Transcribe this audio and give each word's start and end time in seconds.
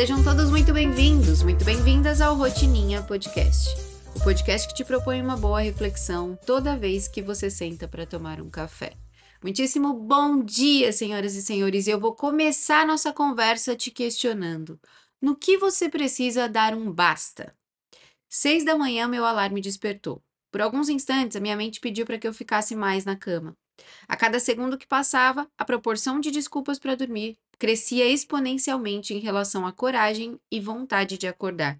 Sejam 0.00 0.24
todos 0.24 0.48
muito 0.48 0.72
bem-vindos, 0.72 1.42
muito 1.42 1.62
bem-vindas 1.62 2.22
ao 2.22 2.34
Rotininha 2.34 3.02
Podcast. 3.02 3.68
O 4.16 4.24
podcast 4.24 4.66
que 4.66 4.72
te 4.72 4.82
propõe 4.82 5.20
uma 5.20 5.36
boa 5.36 5.60
reflexão 5.60 6.38
toda 6.46 6.74
vez 6.74 7.06
que 7.06 7.20
você 7.20 7.50
senta 7.50 7.86
para 7.86 8.06
tomar 8.06 8.40
um 8.40 8.48
café. 8.48 8.94
Muitíssimo 9.42 9.92
bom 9.92 10.42
dia, 10.42 10.90
senhoras 10.90 11.34
e 11.34 11.42
senhores. 11.42 11.86
Eu 11.86 12.00
vou 12.00 12.14
começar 12.14 12.86
nossa 12.86 13.12
conversa 13.12 13.76
te 13.76 13.90
questionando: 13.90 14.80
no 15.20 15.36
que 15.36 15.58
você 15.58 15.86
precisa 15.86 16.48
dar 16.48 16.72
um 16.72 16.90
basta? 16.90 17.54
Seis 18.26 18.64
da 18.64 18.74
manhã, 18.74 19.06
meu 19.06 19.26
alarme 19.26 19.60
despertou. 19.60 20.22
Por 20.50 20.62
alguns 20.62 20.88
instantes, 20.88 21.36
a 21.36 21.40
minha 21.40 21.56
mente 21.56 21.78
pediu 21.78 22.06
para 22.06 22.16
que 22.16 22.26
eu 22.26 22.32
ficasse 22.32 22.74
mais 22.74 23.04
na 23.04 23.16
cama. 23.16 23.54
A 24.08 24.16
cada 24.16 24.40
segundo 24.40 24.78
que 24.78 24.86
passava, 24.86 25.46
a 25.58 25.64
proporção 25.64 26.18
de 26.20 26.30
desculpas 26.30 26.78
para 26.78 26.94
dormir 26.94 27.36
crescia 27.60 28.06
exponencialmente 28.06 29.12
em 29.12 29.18
relação 29.18 29.66
à 29.66 29.72
coragem 29.72 30.40
e 30.50 30.58
vontade 30.58 31.18
de 31.18 31.26
acordar. 31.26 31.78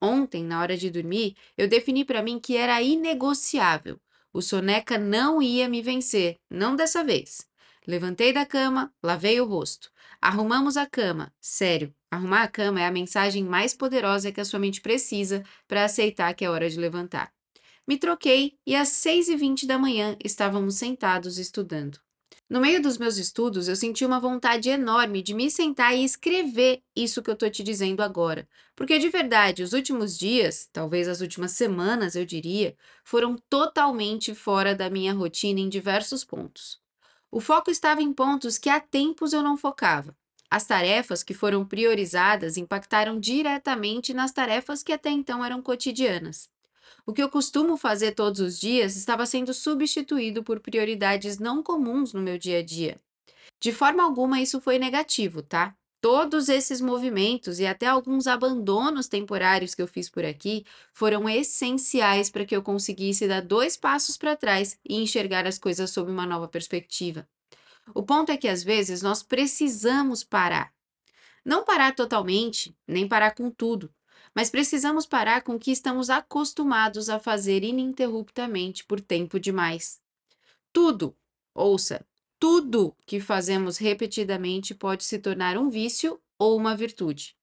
Ontem, 0.00 0.44
na 0.44 0.60
hora 0.60 0.76
de 0.76 0.88
dormir, 0.88 1.34
eu 1.58 1.66
defini 1.66 2.04
para 2.04 2.22
mim 2.22 2.38
que 2.38 2.56
era 2.56 2.80
inegociável. 2.80 4.00
O 4.32 4.40
soneca 4.40 4.96
não 4.96 5.42
ia 5.42 5.68
me 5.68 5.82
vencer, 5.82 6.36
não 6.48 6.76
dessa 6.76 7.02
vez. 7.02 7.44
Levantei 7.84 8.32
da 8.32 8.46
cama, 8.46 8.94
lavei 9.02 9.40
o 9.40 9.44
rosto. 9.44 9.90
Arrumamos 10.20 10.76
a 10.76 10.86
cama. 10.86 11.34
Sério, 11.40 11.92
arrumar 12.08 12.44
a 12.44 12.48
cama 12.48 12.80
é 12.80 12.86
a 12.86 12.92
mensagem 12.92 13.42
mais 13.42 13.74
poderosa 13.74 14.30
que 14.30 14.40
a 14.40 14.44
sua 14.44 14.60
mente 14.60 14.80
precisa 14.80 15.42
para 15.66 15.84
aceitar 15.84 16.32
que 16.34 16.44
é 16.44 16.50
hora 16.50 16.70
de 16.70 16.78
levantar. 16.78 17.32
Me 17.84 17.98
troquei 17.98 18.56
e 18.64 18.76
às 18.76 18.90
6h20 18.90 19.66
da 19.66 19.76
manhã 19.76 20.16
estávamos 20.24 20.76
sentados 20.76 21.36
estudando. 21.36 21.98
No 22.50 22.60
meio 22.60 22.82
dos 22.82 22.98
meus 22.98 23.16
estudos, 23.16 23.68
eu 23.68 23.76
senti 23.76 24.04
uma 24.04 24.18
vontade 24.18 24.68
enorme 24.68 25.22
de 25.22 25.32
me 25.32 25.48
sentar 25.48 25.96
e 25.96 26.02
escrever 26.04 26.82
isso 26.96 27.22
que 27.22 27.30
eu 27.30 27.34
estou 27.34 27.48
te 27.48 27.62
dizendo 27.62 28.02
agora. 28.02 28.48
Porque 28.74 28.98
de 28.98 29.08
verdade, 29.08 29.62
os 29.62 29.72
últimos 29.72 30.18
dias, 30.18 30.68
talvez 30.72 31.06
as 31.06 31.20
últimas 31.20 31.52
semanas, 31.52 32.16
eu 32.16 32.26
diria, 32.26 32.76
foram 33.04 33.36
totalmente 33.48 34.34
fora 34.34 34.74
da 34.74 34.90
minha 34.90 35.14
rotina 35.14 35.60
em 35.60 35.68
diversos 35.68 36.24
pontos. 36.24 36.80
O 37.30 37.40
foco 37.40 37.70
estava 37.70 38.02
em 38.02 38.12
pontos 38.12 38.58
que 38.58 38.68
há 38.68 38.80
tempos 38.80 39.32
eu 39.32 39.44
não 39.44 39.56
focava. 39.56 40.16
As 40.50 40.66
tarefas 40.66 41.22
que 41.22 41.32
foram 41.32 41.64
priorizadas 41.64 42.56
impactaram 42.56 43.20
diretamente 43.20 44.12
nas 44.12 44.32
tarefas 44.32 44.82
que 44.82 44.92
até 44.92 45.08
então 45.10 45.44
eram 45.44 45.62
cotidianas. 45.62 46.50
O 47.06 47.12
que 47.12 47.22
eu 47.22 47.28
costumo 47.28 47.76
fazer 47.76 48.12
todos 48.12 48.40
os 48.40 48.58
dias 48.58 48.96
estava 48.96 49.26
sendo 49.26 49.52
substituído 49.52 50.42
por 50.42 50.60
prioridades 50.60 51.38
não 51.38 51.62
comuns 51.62 52.12
no 52.12 52.22
meu 52.22 52.38
dia 52.38 52.58
a 52.58 52.62
dia. 52.62 53.00
De 53.60 53.72
forma 53.72 54.02
alguma 54.02 54.40
isso 54.40 54.60
foi 54.60 54.78
negativo, 54.78 55.42
tá? 55.42 55.74
Todos 56.00 56.48
esses 56.48 56.80
movimentos 56.80 57.60
e 57.60 57.66
até 57.66 57.86
alguns 57.86 58.26
abandonos 58.26 59.06
temporários 59.06 59.74
que 59.74 59.82
eu 59.82 59.86
fiz 59.86 60.08
por 60.08 60.24
aqui 60.24 60.64
foram 60.94 61.28
essenciais 61.28 62.30
para 62.30 62.46
que 62.46 62.56
eu 62.56 62.62
conseguisse 62.62 63.28
dar 63.28 63.42
dois 63.42 63.76
passos 63.76 64.16
para 64.16 64.34
trás 64.34 64.78
e 64.82 64.96
enxergar 64.96 65.46
as 65.46 65.58
coisas 65.58 65.90
sob 65.90 66.10
uma 66.10 66.24
nova 66.24 66.48
perspectiva. 66.48 67.28
O 67.94 68.02
ponto 68.02 68.32
é 68.32 68.36
que 68.38 68.48
às 68.48 68.62
vezes 68.62 69.02
nós 69.02 69.22
precisamos 69.22 70.24
parar. 70.24 70.72
Não 71.44 71.64
parar 71.64 71.94
totalmente, 71.94 72.74
nem 72.86 73.06
parar 73.06 73.34
com 73.34 73.50
tudo, 73.50 73.92
mas 74.34 74.50
precisamos 74.50 75.06
parar 75.06 75.42
com 75.42 75.54
o 75.54 75.58
que 75.58 75.70
estamos 75.70 76.10
acostumados 76.10 77.08
a 77.08 77.18
fazer 77.18 77.64
ininterruptamente 77.64 78.84
por 78.84 79.00
tempo 79.00 79.38
demais. 79.38 80.00
Tudo, 80.72 81.16
ouça, 81.54 82.06
tudo 82.38 82.96
que 83.06 83.20
fazemos 83.20 83.76
repetidamente 83.76 84.74
pode 84.74 85.04
se 85.04 85.18
tornar 85.18 85.58
um 85.58 85.68
vício 85.68 86.20
ou 86.38 86.56
uma 86.56 86.76
virtude. 86.76 87.36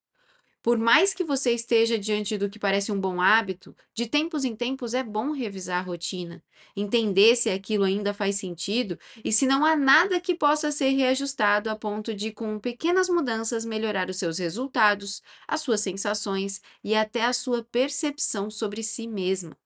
Por 0.68 0.78
mais 0.78 1.14
que 1.14 1.24
você 1.24 1.54
esteja 1.54 1.98
diante 1.98 2.38
do 2.38 2.50
que 2.50 2.60
parece 2.60 2.92
um 2.92 3.00
bom 3.00 3.22
hábito, 3.22 3.74
de 3.94 4.06
tempos 4.06 4.44
em 4.44 4.54
tempos 4.54 4.94
é 4.94 5.02
bom 5.02 5.32
revisar 5.32 5.80
a 5.80 5.82
rotina, 5.82 6.44
entender 6.76 7.38
se 7.38 7.50
aquilo 7.50 7.86
ainda 7.86 8.14
faz 8.14 8.36
sentido 8.36 9.00
e 9.24 9.32
se 9.32 9.48
não 9.48 9.64
há 9.64 9.78
nada 9.78 10.20
que 10.20 10.36
possa 10.36 10.70
ser 10.70 10.90
reajustado 10.90 11.70
a 11.70 11.76
ponto 11.78 12.14
de, 12.14 12.34
com 12.34 12.60
pequenas 12.60 13.08
mudanças, 13.08 13.64
melhorar 13.64 14.10
os 14.10 14.18
seus 14.18 14.40
resultados, 14.40 15.24
as 15.48 15.62
suas 15.62 15.80
sensações 15.80 16.62
e 16.84 16.96
até 16.96 17.24
a 17.24 17.32
sua 17.32 17.64
percepção 17.64 18.52
sobre 18.52 18.84
si 18.84 19.08
mesma. 19.08 19.58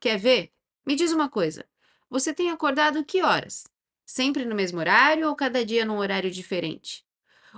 Quer 0.00 0.18
ver? 0.18 0.52
Me 0.86 0.96
diz 0.96 1.12
uma 1.12 1.28
coisa: 1.28 1.66
você 2.08 2.32
tem 2.32 2.48
acordado 2.48 3.04
que 3.04 3.22
horas? 3.22 3.66
Sempre 4.06 4.46
no 4.46 4.54
mesmo 4.54 4.78
horário 4.78 5.28
ou 5.28 5.36
cada 5.36 5.62
dia 5.62 5.84
num 5.84 5.98
horário 5.98 6.30
diferente? 6.30 7.05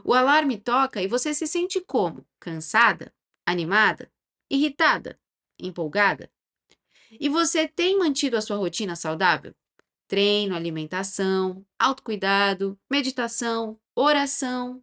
O 0.04 0.14
alarme 0.14 0.58
toca 0.58 1.02
e 1.02 1.06
você 1.06 1.34
se 1.34 1.46
sente 1.46 1.80
como? 1.80 2.26
Cansada? 2.40 3.12
Animada? 3.46 4.10
Irritada? 4.50 5.18
Empolgada? 5.58 6.30
E 7.10 7.28
você 7.28 7.66
tem 7.66 7.98
mantido 7.98 8.36
a 8.36 8.40
sua 8.40 8.56
rotina 8.56 8.94
saudável? 8.94 9.54
Treino, 10.06 10.54
alimentação, 10.54 11.64
autocuidado, 11.78 12.78
meditação, 12.90 13.78
oração? 13.94 14.82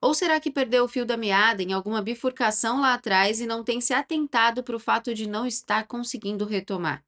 Ou 0.00 0.14
será 0.14 0.38
que 0.38 0.50
perdeu 0.50 0.84
o 0.84 0.88
fio 0.88 1.04
da 1.04 1.16
meada 1.16 1.62
em 1.62 1.72
alguma 1.72 2.00
bifurcação 2.00 2.80
lá 2.80 2.94
atrás 2.94 3.40
e 3.40 3.46
não 3.46 3.64
tem 3.64 3.80
se 3.80 3.92
atentado 3.92 4.62
para 4.62 4.76
o 4.76 4.80
fato 4.80 5.12
de 5.12 5.26
não 5.26 5.46
estar 5.46 5.86
conseguindo 5.86 6.44
retomar? 6.44 7.04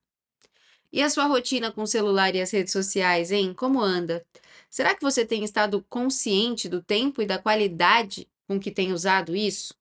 E 0.93 1.03
a 1.03 1.09
sua 1.09 1.27
rotina 1.27 1.71
com 1.71 1.83
o 1.83 1.87
celular 1.87 2.35
e 2.35 2.41
as 2.41 2.51
redes 2.51 2.73
sociais, 2.73 3.31
hein? 3.31 3.55
Como 3.55 3.81
anda? 3.81 4.27
Será 4.71 4.95
que 4.95 5.03
você 5.03 5.27
tem 5.27 5.43
estado 5.43 5.85
consciente 5.89 6.69
do 6.69 6.81
tempo 6.81 7.21
e 7.21 7.27
da 7.27 7.39
qualidade 7.39 8.29
com 8.47 8.59
que 8.61 8.71
tem 8.71 8.93
usado 8.93 9.35
isso? 9.35 9.75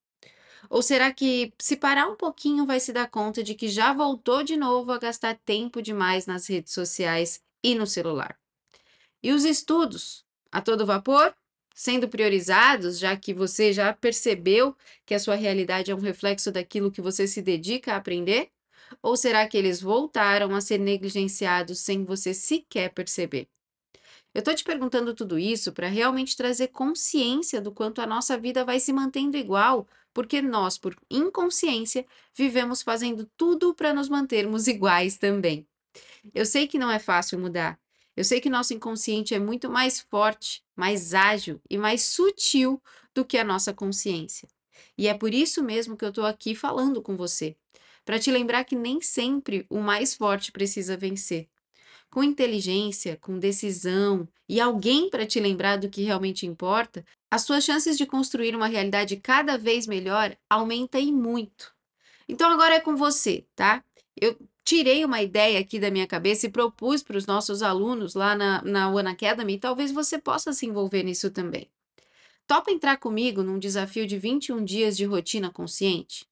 Ou 0.69 0.81
será 0.81 1.13
que, 1.13 1.53
se 1.59 1.75
parar 1.77 2.07
um 2.07 2.15
pouquinho, 2.15 2.65
vai 2.65 2.79
se 2.79 2.91
dar 2.91 3.07
conta 3.09 3.43
de 3.43 3.53
que 3.53 3.69
já 3.69 3.93
voltou 3.93 4.43
de 4.43 4.57
novo 4.57 4.91
a 4.91 4.97
gastar 4.97 5.37
tempo 5.45 5.81
demais 5.81 6.25
nas 6.25 6.47
redes 6.47 6.73
sociais 6.73 7.39
e 7.63 7.75
no 7.75 7.85
celular? 7.85 8.37
E 9.21 9.31
os 9.31 9.45
estudos? 9.45 10.25
A 10.51 10.61
todo 10.61 10.85
vapor? 10.85 11.35
Sendo 11.75 12.09
priorizados, 12.09 12.99
já 12.99 13.15
que 13.15 13.33
você 13.33 13.71
já 13.71 13.93
percebeu 13.93 14.75
que 15.05 15.13
a 15.13 15.19
sua 15.19 15.35
realidade 15.35 15.91
é 15.91 15.95
um 15.95 15.99
reflexo 15.99 16.51
daquilo 16.51 16.91
que 16.91 17.01
você 17.01 17.27
se 17.27 17.41
dedica 17.41 17.93
a 17.93 17.97
aprender? 17.97 18.49
Ou 19.03 19.15
será 19.15 19.47
que 19.47 19.57
eles 19.57 19.81
voltaram 19.81 20.55
a 20.55 20.61
ser 20.61 20.79
negligenciados 20.79 21.79
sem 21.79 22.03
você 22.03 22.33
sequer 22.33 22.91
perceber? 22.91 23.47
Eu 24.33 24.39
estou 24.39 24.53
te 24.53 24.63
perguntando 24.63 25.13
tudo 25.13 25.39
isso 25.39 25.73
para 25.73 25.87
realmente 25.87 26.37
trazer 26.37 26.67
consciência 26.67 27.59
do 27.59 27.71
quanto 27.71 27.99
a 27.99 28.05
nossa 28.05 28.37
vida 28.37 28.63
vai 28.63 28.79
se 28.79 28.93
mantendo 28.93 29.35
igual, 29.37 29.87
porque 30.13 30.41
nós, 30.41 30.77
por 30.77 30.95
inconsciência, 31.09 32.05
vivemos 32.35 32.81
fazendo 32.83 33.29
tudo 33.35 33.73
para 33.73 33.93
nos 33.93 34.07
mantermos 34.07 34.67
iguais 34.67 35.17
também. 35.17 35.67
Eu 36.33 36.45
sei 36.45 36.67
que 36.67 36.77
não 36.77 36.91
é 36.91 36.99
fácil 36.99 37.39
mudar. 37.39 37.79
Eu 38.15 38.23
sei 38.23 38.39
que 38.39 38.49
nosso 38.49 38.73
inconsciente 38.73 39.33
é 39.33 39.39
muito 39.39 39.69
mais 39.69 39.99
forte, 39.99 40.63
mais 40.75 41.13
ágil 41.13 41.59
e 41.69 41.77
mais 41.77 42.03
sutil 42.03 42.81
do 43.15 43.25
que 43.25 43.37
a 43.37 43.43
nossa 43.43 43.73
consciência. 43.73 44.47
E 44.97 45.07
é 45.07 45.13
por 45.13 45.33
isso 45.33 45.63
mesmo 45.63 45.97
que 45.97 46.05
eu 46.05 46.09
estou 46.09 46.25
aqui 46.25 46.53
falando 46.53 47.01
com 47.01 47.15
você, 47.15 47.55
para 48.05 48.19
te 48.19 48.31
lembrar 48.31 48.63
que 48.63 48.75
nem 48.75 49.01
sempre 49.01 49.65
o 49.69 49.79
mais 49.79 50.13
forte 50.13 50.51
precisa 50.51 50.97
vencer 50.97 51.47
com 52.09 52.23
inteligência, 52.23 53.17
com 53.21 53.37
decisão 53.37 54.27
e 54.47 54.59
alguém 54.59 55.09
para 55.09 55.25
te 55.25 55.39
lembrar 55.39 55.77
do 55.77 55.89
que 55.89 56.03
realmente 56.03 56.45
importa, 56.45 57.05
as 57.29 57.43
suas 57.43 57.63
chances 57.63 57.97
de 57.97 58.05
construir 58.05 58.55
uma 58.55 58.67
realidade 58.67 59.17
cada 59.17 59.57
vez 59.57 59.85
melhor 59.85 60.35
aumentam 60.49 60.99
e 60.99 61.11
muito. 61.11 61.71
Então 62.27 62.49
agora 62.51 62.75
é 62.75 62.79
com 62.79 62.95
você, 62.95 63.45
tá? 63.55 63.83
Eu 64.19 64.35
tirei 64.63 65.05
uma 65.05 65.21
ideia 65.21 65.59
aqui 65.59 65.79
da 65.79 65.91
minha 65.91 66.07
cabeça 66.07 66.45
e 66.45 66.51
propus 66.51 67.01
para 67.01 67.17
os 67.17 67.25
nossos 67.25 67.61
alunos 67.61 68.15
lá 68.15 68.35
na, 68.35 68.61
na 68.63 68.89
One 68.89 69.09
Academy, 69.09 69.59
talvez 69.59 69.91
você 69.91 70.17
possa 70.17 70.53
se 70.53 70.65
envolver 70.65 71.03
nisso 71.03 71.29
também. 71.29 71.67
Topa 72.47 72.71
entrar 72.71 72.97
comigo 72.97 73.43
num 73.43 73.59
desafio 73.59 74.07
de 74.07 74.17
21 74.17 74.63
dias 74.63 74.97
de 74.97 75.05
rotina 75.05 75.51
consciente? 75.51 76.25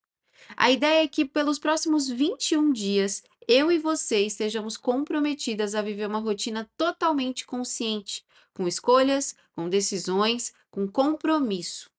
A 0.56 0.72
ideia 0.72 1.04
é 1.04 1.08
que 1.08 1.26
pelos 1.26 1.60
próximos 1.60 2.08
21 2.08 2.72
dias 2.72 3.24
eu 3.48 3.72
e 3.72 3.80
você 3.80 4.20
estejamos 4.26 4.76
comprometidas 4.76 5.74
a 5.74 5.82
viver 5.82 6.08
uma 6.08 6.20
rotina 6.20 6.70
totalmente 6.76 7.46
consciente, 7.46 8.26
com 8.54 8.68
escolhas, 8.68 9.36
com 9.56 9.70
decisões, 9.70 10.52
com 10.70 10.88
compromisso. 10.88 11.90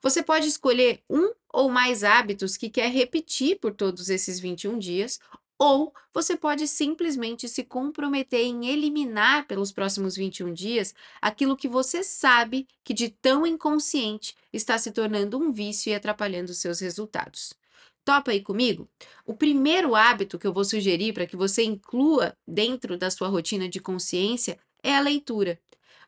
Você 0.00 0.22
pode 0.22 0.46
escolher 0.46 1.02
um 1.10 1.32
ou 1.52 1.68
mais 1.68 2.04
hábitos 2.04 2.56
que 2.56 2.70
quer 2.70 2.90
repetir 2.90 3.58
por 3.58 3.74
todos 3.74 4.08
esses 4.08 4.38
21 4.38 4.78
dias, 4.78 5.18
ou 5.58 5.92
você 6.12 6.36
pode 6.36 6.66
simplesmente 6.66 7.48
se 7.48 7.62
comprometer 7.62 8.40
em 8.40 8.66
eliminar 8.66 9.46
pelos 9.46 9.70
próximos 9.70 10.16
21 10.16 10.52
dias 10.52 10.94
aquilo 11.20 11.56
que 11.56 11.68
você 11.68 12.02
sabe 12.02 12.66
que 12.82 12.92
de 12.92 13.10
tão 13.10 13.46
inconsciente 13.46 14.34
está 14.52 14.76
se 14.76 14.90
tornando 14.90 15.38
um 15.38 15.52
vício 15.52 15.90
e 15.90 15.94
atrapalhando 15.94 16.52
seus 16.52 16.80
resultados. 16.80 17.54
Topa 18.04 18.32
aí 18.32 18.40
comigo? 18.40 18.88
O 19.24 19.34
primeiro 19.34 19.94
hábito 19.94 20.38
que 20.38 20.46
eu 20.46 20.52
vou 20.52 20.64
sugerir 20.64 21.12
para 21.12 21.26
que 21.26 21.36
você 21.36 21.62
inclua 21.62 22.36
dentro 22.46 22.96
da 22.98 23.10
sua 23.10 23.28
rotina 23.28 23.68
de 23.68 23.80
consciência 23.80 24.58
é 24.82 24.94
a 24.96 25.00
leitura. 25.00 25.60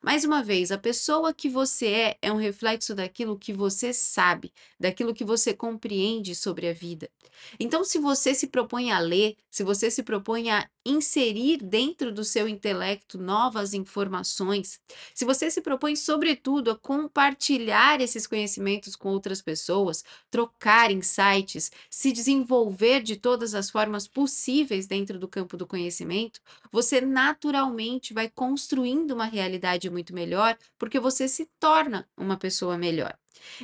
Mais 0.02 0.25
uma 0.25 0.43
vez, 0.43 0.70
a 0.70 0.76
pessoa 0.76 1.32
que 1.32 1.49
você 1.49 1.87
é 1.87 2.19
é 2.20 2.32
um 2.32 2.37
reflexo 2.37 2.94
daquilo 2.94 3.38
que 3.38 3.52
você 3.52 3.93
sabe, 3.93 4.52
daquilo 4.79 5.14
que 5.14 5.25
você 5.25 5.55
compreende 5.55 6.35
sobre 6.35 6.69
a 6.69 6.75
vida. 6.75 7.08
Então, 7.58 7.85
se 7.85 7.99
você 7.99 8.35
se 8.35 8.49
propõe 8.49 8.90
a 8.90 8.99
ler, 8.99 9.37
se 9.50 9.62
você 9.64 9.90
se 9.90 10.02
propõe 10.02 10.50
a 10.50 10.69
inserir 10.84 11.58
dentro 11.58 12.12
do 12.12 12.25
seu 12.25 12.46
intelecto 12.48 13.19
novas 13.19 13.75
informações, 13.75 14.81
se 15.14 15.25
você 15.25 15.50
se 15.50 15.60
propõe, 15.60 15.96
sobretudo, 15.96 16.70
a 16.70 16.78
compartilhar 16.78 18.00
esses 18.00 18.26
conhecimentos 18.26 18.94
com 18.96 19.08
outras 19.10 19.40
pessoas, 19.42 20.04
trocar 20.31 20.90
insights, 20.90 21.70
se 21.90 22.12
desenvolver 22.12 23.02
de 23.02 23.16
todas 23.16 23.54
as 23.54 23.70
formas 23.70 24.06
possíveis 24.06 24.86
dentro 24.86 25.19
do 25.19 25.28
campo 25.28 25.56
do 25.56 25.66
conhecimento, 25.66 26.40
você 26.70 27.00
naturalmente 27.00 28.12
vai 28.12 28.28
construindo 28.28 29.12
uma 29.12 29.25
realidade 29.26 29.88
muito 29.90 30.14
melhor, 30.14 30.56
porque 30.78 31.00
você 31.00 31.28
se 31.28 31.46
torna 31.58 32.08
uma 32.16 32.37
pessoa 32.37 32.76
melhor. 32.78 33.16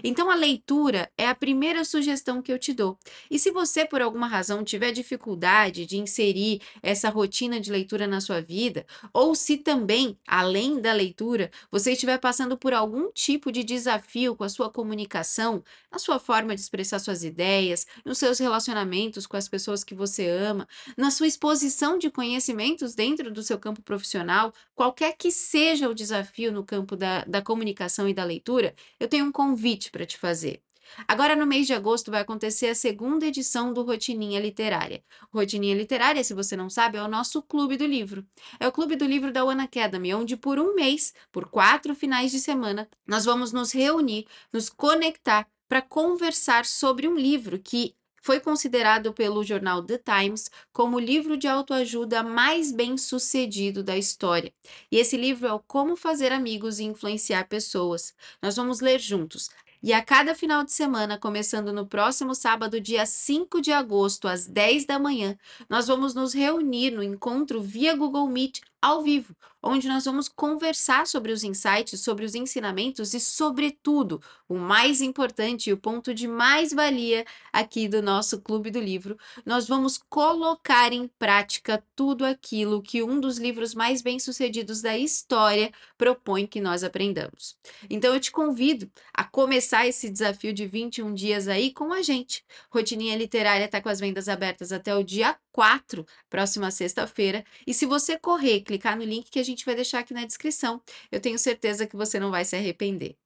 Então, 0.03 0.31
a 0.31 0.35
leitura 0.35 1.11
é 1.17 1.27
a 1.27 1.35
primeira 1.35 1.85
sugestão 1.85 2.43
que 2.43 2.53
eu 2.53 2.59
te 2.59 2.73
dou. 2.73 2.99
E 3.31 3.39
se 3.39 3.51
você, 3.51 3.85
por 3.85 4.01
alguma 4.03 4.27
razão, 4.27 4.65
tiver 4.65 4.93
dificuldade 4.93 5.87
de 5.87 5.97
inserir 5.97 6.61
essa 6.83 7.09
rotina 7.09 7.61
de 7.61 7.71
leitura 7.71 8.07
na 8.07 8.21
sua 8.21 8.41
vida, 8.41 8.87
ou 9.13 9.35
se 9.35 9.57
também, 9.57 10.19
além 10.27 10.81
da 10.81 10.93
leitura, 10.93 11.51
você 11.71 11.93
estiver 11.93 12.19
passando 12.19 12.57
por 12.57 12.73
algum 12.73 13.11
tipo 13.13 13.51
de 13.51 13.65
desafio 13.65 14.35
com 14.37 14.45
a 14.45 14.49
sua 14.49 14.71
comunicação, 14.71 15.63
na 15.91 15.99
sua 15.99 16.19
forma 16.19 16.55
de 16.55 16.61
expressar 16.61 16.99
suas 16.99 17.25
ideias, 17.25 17.87
nos 18.05 18.19
seus 18.19 18.39
relacionamentos 18.39 19.27
com 19.27 19.37
as 19.37 19.49
pessoas 19.49 19.83
que 19.85 19.95
você 19.95 20.29
ama, 20.29 20.69
na 20.97 21.11
sua 21.11 21.27
exposição 21.27 21.99
de 21.99 22.11
conhecimentos 22.11 22.95
dentro 22.95 23.31
do 23.31 23.43
seu 23.43 23.59
campo 23.59 23.83
profissional, 23.83 24.53
qualquer 24.75 25.17
que 25.17 25.31
seja 25.31 25.89
o 25.89 25.95
desafio 25.95 26.53
no 26.53 26.65
campo 26.65 26.97
da, 26.97 27.25
da 27.25 27.43
comunicação 27.43 28.09
e 28.09 28.15
da 28.15 28.25
leitura, 28.25 28.75
eu 28.99 29.09
tenho 29.09 29.27
um 29.27 29.33
convite 29.33 29.60
convite 29.61 29.91
para 29.91 30.07
te 30.07 30.17
fazer. 30.17 30.63
Agora, 31.07 31.37
no 31.37 31.47
mês 31.47 31.67
de 31.67 31.75
agosto, 31.75 32.11
vai 32.11 32.23
acontecer 32.23 32.69
a 32.69 32.75
segunda 32.75 33.27
edição 33.27 33.73
do 33.73 33.83
Rotininha 33.83 34.41
Literária. 34.41 35.05
Rotininha 35.33 35.77
Literária, 35.77 36.25
se 36.25 36.35
você 36.35 36.57
não 36.57 36.69
sabe, 36.69 36.99
é 36.99 37.03
o 37.03 37.07
nosso 37.07 37.43
clube 37.43 37.77
do 37.77 37.87
livro. 37.87 38.27
É 38.59 38.67
o 38.67 38.73
clube 38.73 38.97
do 38.97 39.05
livro 39.05 39.31
da 39.33 39.45
One 39.45 39.63
Academy, 39.63 40.13
onde 40.15 40.37
por 40.37 40.59
um 40.59 40.75
mês, 40.75 41.15
por 41.31 41.49
quatro 41.49 41.95
finais 41.95 42.33
de 42.33 42.41
semana, 42.41 42.89
nós 43.07 43.25
vamos 43.25 43.53
nos 43.53 43.71
reunir, 43.71 44.27
nos 44.53 44.69
conectar 44.69 45.47
para 45.69 45.83
conversar 45.83 46.65
sobre 46.65 47.07
um 47.07 47.15
livro 47.15 47.61
que 47.61 47.95
foi 48.21 48.41
considerado 48.41 49.13
pelo 49.13 49.43
jornal 49.43 49.83
The 49.83 49.99
Times 49.99 50.51
como 50.73 50.97
o 50.97 51.01
livro 51.01 51.37
de 51.37 51.49
autoajuda 51.49 52.23
mais 52.23 52.73
bem 52.73 52.97
sucedido 52.97 53.83
da 53.83 53.97
história. 53.97 54.53
E 54.91 54.99
esse 54.99 55.17
livro 55.17 55.47
é 55.47 55.53
o 55.53 55.61
Como 55.61 55.97
Fazer 55.97 56.33
Amigos 56.33 56.79
e 56.79 56.85
Influenciar 56.85 57.49
Pessoas. 57.49 58.15
Nós 58.43 58.57
vamos 58.57 58.81
ler 58.81 58.99
juntos. 58.99 59.49
E 59.83 59.95
a 59.95 60.05
cada 60.05 60.35
final 60.35 60.63
de 60.63 60.73
semana, 60.73 61.17
começando 61.17 61.73
no 61.73 61.87
próximo 61.87 62.35
sábado, 62.35 62.79
dia 62.79 63.07
5 63.07 63.63
de 63.63 63.73
agosto, 63.73 64.29
às 64.29 64.47
10 64.47 64.85
da 64.85 64.99
manhã, 64.99 65.39
nós 65.71 65.87
vamos 65.87 66.15
nos 66.15 66.35
reunir 66.35 66.91
no 66.91 67.03
encontro 67.03 67.63
via 67.63 67.97
Google 67.97 68.29
Meet 68.29 68.61
ao 68.83 69.03
vivo, 69.03 69.35
onde 69.63 69.89
nós 69.89 70.05
vamos 70.05 70.29
conversar 70.29 71.07
sobre 71.07 71.33
os 71.33 71.45
insights, 71.45 72.01
sobre 72.01 72.25
os 72.25 72.35
ensinamentos 72.35 73.13
e, 73.13 73.21
sobretudo, 73.21 74.23
o 74.49 74.57
mais 74.57 75.01
importante 75.01 75.69
e 75.69 75.73
o 75.73 75.77
ponto 75.77 76.15
de 76.15 76.27
mais 76.27 76.73
valia 76.73 77.27
aqui 77.53 77.87
do 77.87 78.03
nosso 78.03 78.41
Clube 78.41 78.71
do 78.71 78.81
Livro, 78.81 79.19
nós 79.45 79.69
vamos 79.69 79.99
colocar 79.99 80.93
em 80.93 81.07
prática 81.19 81.83
tudo 81.95 82.25
aquilo 82.25 82.83
que 82.83 83.03
um 83.03 83.21
dos 83.21 83.39
livros 83.39 83.75
mais 83.75 84.01
bem-sucedidos 84.01 84.81
da 84.81 84.97
história 84.97 85.71
propõe 85.99 86.47
que 86.47 86.61
nós 86.61 86.83
aprendamos. 86.83 87.57
Então, 87.89 88.15
eu 88.15 88.21
te 88.21 88.33
convido 88.33 88.91
a 89.13 89.25
começar 89.25 89.87
esse 89.87 90.09
desafio 90.09 90.53
de 90.53 90.67
21 90.67 91.13
dias 91.13 91.49
aí 91.49 91.73
com 91.73 91.93
a 91.93 92.03
gente. 92.03 92.45
Rotininha 92.71 93.17
Literária 93.17 93.67
está 93.67 93.81
com 93.81 93.91
as 93.91 94.01
vendas 94.01 94.29
abertas 94.29 94.73
até 94.73 94.95
o 94.97 95.05
dia 95.05 95.37
4, 95.53 96.07
próxima 96.29 96.71
sexta-feira. 96.71 97.45
E 97.67 97.75
se 97.75 97.87
você 97.87 98.19
correr, 98.19 98.61
clicar 98.61 98.97
no 98.97 99.05
link 99.05 99.31
que 99.31 99.39
a 99.39 99.45
gente 99.45 99.65
vai 99.65 99.75
deixar 99.75 100.01
aqui 100.01 100.15
na 100.15 100.25
descrição, 100.25 100.81
eu 101.11 101.21
tenho 101.21 101.39
certeza 101.39 101.87
que 101.87 101.97
você 101.97 102.19
não 102.19 102.31
vai 102.31 102.45
se 102.45 102.57
arrepender. 102.57 103.17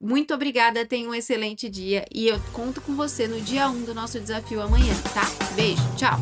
Muito 0.00 0.34
obrigada, 0.34 0.84
tenha 0.84 1.08
um 1.08 1.14
excelente 1.14 1.68
dia 1.68 2.04
e 2.12 2.28
eu 2.28 2.38
conto 2.52 2.80
com 2.80 2.94
você 2.94 3.26
no 3.26 3.40
dia 3.40 3.68
1 3.68 3.84
do 3.84 3.94
nosso 3.94 4.20
desafio 4.20 4.60
amanhã, 4.60 4.94
tá? 5.14 5.24
Beijo, 5.54 5.82
tchau! 5.96 6.18